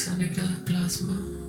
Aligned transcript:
Sonne 0.00 0.30
Plasma. 0.64 1.39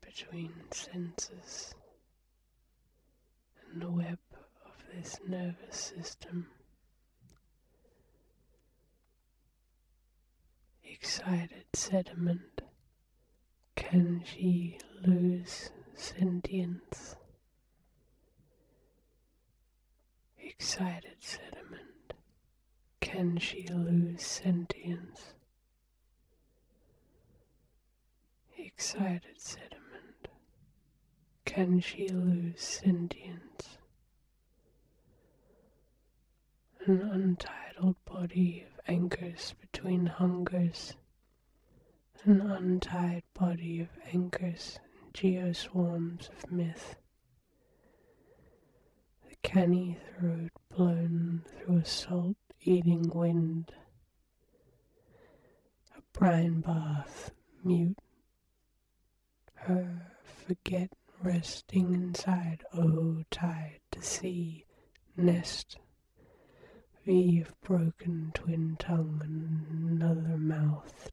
Between 0.00 0.52
senses 0.72 1.74
and 3.72 3.82
the 3.82 3.90
web 3.90 4.18
of 4.64 4.72
this 4.94 5.18
nervous 5.26 5.92
system. 5.96 6.46
Excited 10.84 11.64
sediment, 11.74 12.62
can 13.74 14.22
she 14.24 14.78
lose 15.04 15.70
sentience? 15.94 17.16
Excited 20.38 21.16
sediment 21.20 21.96
can 23.16 23.38
she 23.38 23.66
lose 23.68 24.20
sentience? 24.20 25.35
Excited 28.76 29.22
sediment? 29.38 30.28
Can 31.46 31.80
she 31.80 32.08
lose 32.08 32.60
sentience? 32.60 33.78
An 36.84 37.00
untitled 37.00 37.96
body 38.04 38.66
of 38.68 38.78
anchors 38.86 39.54
between 39.62 40.04
hungers, 40.04 40.94
an 42.24 42.42
untied 42.42 43.22
body 43.32 43.80
of 43.80 43.88
anchors 44.12 44.78
and 45.00 45.14
geoswarms 45.14 46.28
of 46.28 46.52
myth. 46.52 46.96
The 49.26 49.36
canny 49.42 49.96
throat 50.18 50.50
blown 50.68 51.44
through 51.46 51.78
a 51.78 51.84
salt 51.86 52.36
eating 52.60 53.08
wind, 53.08 53.72
a 55.96 56.02
brine 56.12 56.60
bath 56.60 57.30
mute, 57.64 57.96
her 59.66 60.12
forget 60.22 60.92
resting 61.24 61.92
inside, 61.92 62.62
oh, 62.72 63.24
tied 63.32 63.80
to 63.90 64.00
sea, 64.00 64.64
nest, 65.16 65.78
V 67.04 67.40
of 67.40 67.60
broken 67.62 68.30
twin 68.32 68.76
tongue, 68.78 69.20
another 69.24 70.36
mouth, 70.38 71.10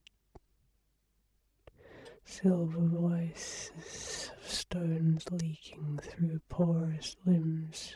silver 2.25 2.79
voices 2.79 4.29
of 4.37 4.47
stones 4.47 5.25
leaking 5.31 5.99
through 6.03 6.39
porous 6.47 7.15
limbs, 7.25 7.95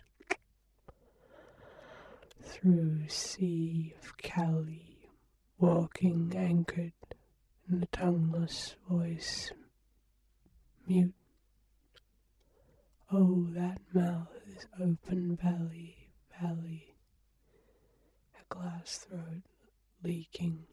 through 2.41 3.07
sea 3.07 3.93
of 4.01 4.17
Cali, 4.17 5.11
walking 5.59 6.33
anchored 6.35 6.93
in 7.69 7.79
the 7.79 7.87
tongueless 7.87 8.75
voice, 8.89 9.51
mute. 10.88 11.13
Oh, 13.11 13.47
that 13.51 13.79
mouth 13.93 14.27
is 14.47 14.65
open 14.81 15.38
valley, 15.41 16.09
valley, 16.41 16.95
a 18.35 18.53
glass 18.53 18.97
throat 18.99 19.43
leaking, 20.03 20.65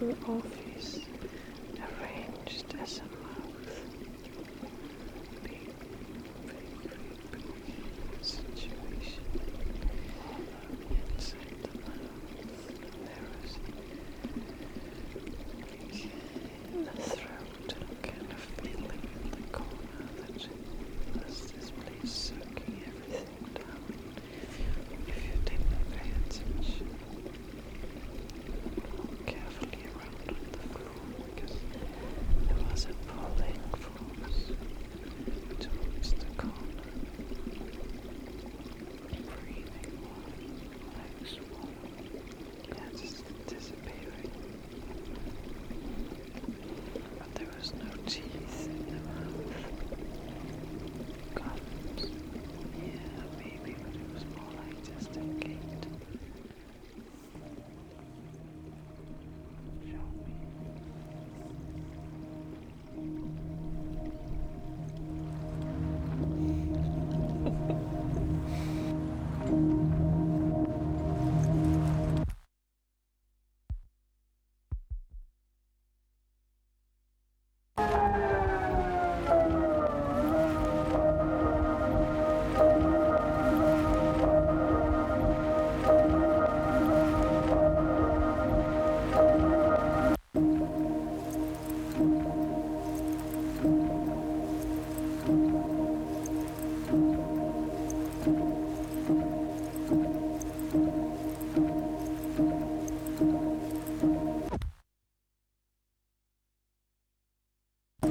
like 0.00 0.16
an 0.28 0.42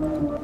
thank 0.08 0.22
mm 0.22 0.28
-hmm. 0.30 0.38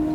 you 0.00 0.05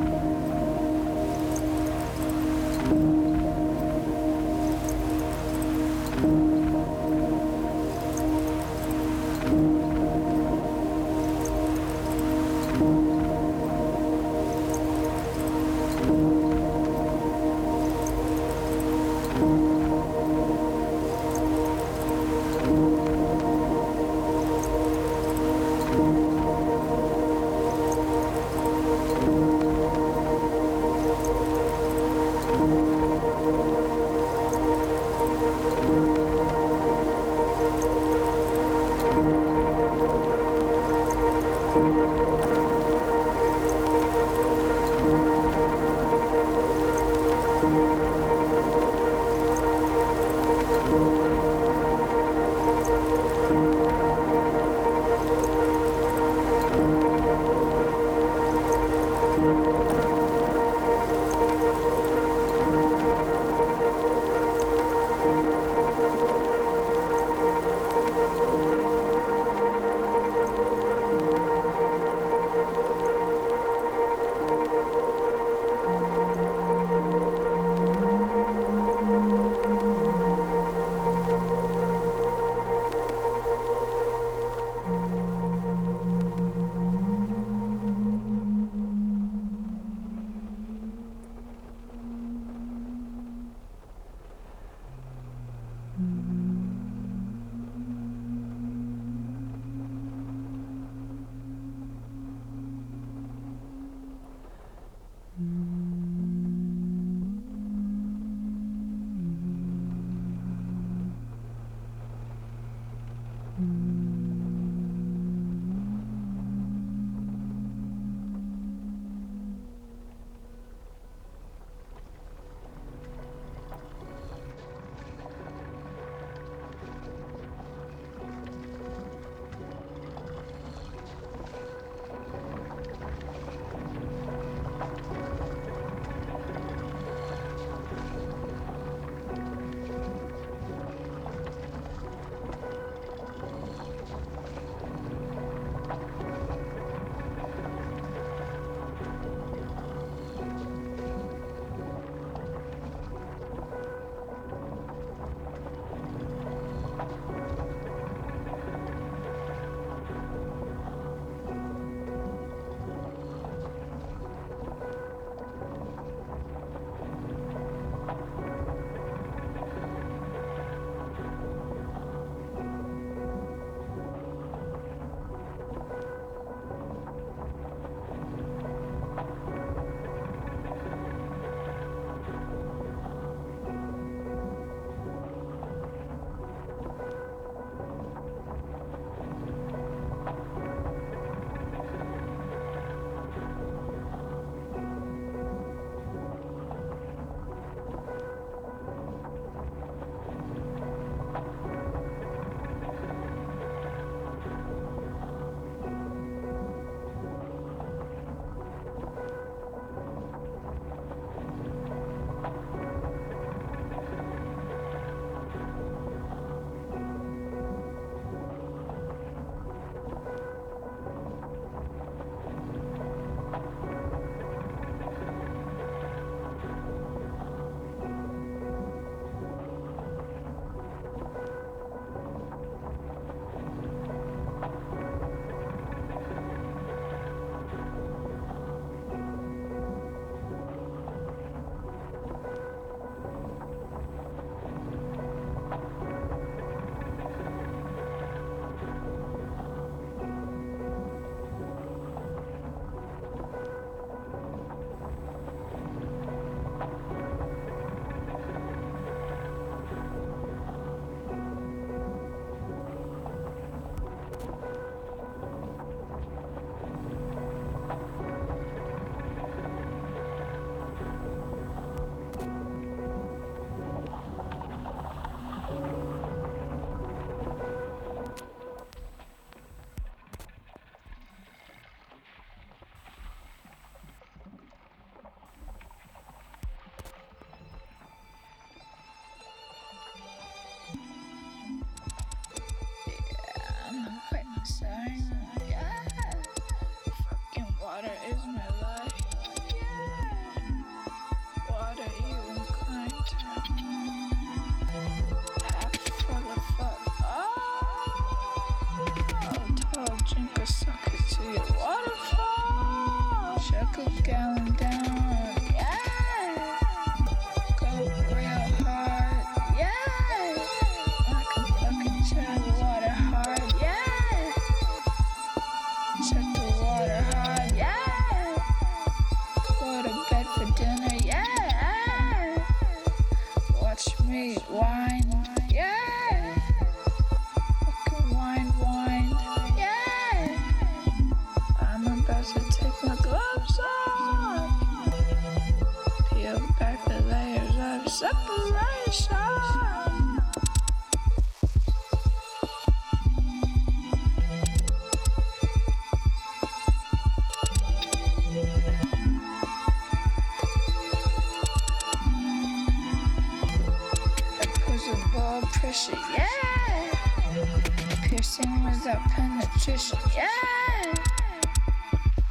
yeah. 369.87 370.47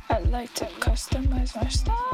I 0.08 0.18
like 0.30 0.52
to 0.54 0.64
customize 0.80 1.54
my 1.54 1.68
style. 1.68 2.09